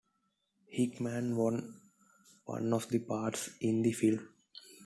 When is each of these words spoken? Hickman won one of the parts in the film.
Hickman 0.65 1.35
won 1.37 1.79
one 2.45 2.73
of 2.73 2.89
the 2.89 2.97
parts 2.97 3.51
in 3.61 3.83
the 3.83 3.91
film. 3.91 4.29